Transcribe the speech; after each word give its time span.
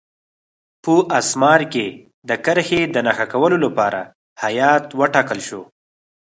په 0.83 0.93
اسمار 1.19 1.61
کې 1.73 1.85
د 2.29 2.31
کرښې 2.45 2.81
د 2.93 2.95
نښه 3.05 3.25
کولو 3.33 3.57
لپاره 3.65 4.01
هیات 4.43 4.85
وټاکل 4.99 5.39
شو. 5.47 5.61